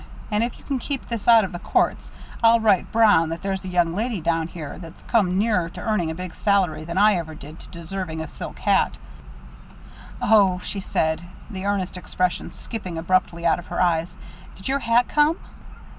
[0.31, 2.11] And if you can keep this out of the courts
[2.41, 6.09] I'll write Brown that there's a young lady down here that's come nearer to earning
[6.09, 8.97] a big salary than I ever did to deserving a silk hat."
[10.19, 14.17] "Oh," she said, the earnest expression skipping abruptly out of her eyes;
[14.55, 15.37] "did your hat come?"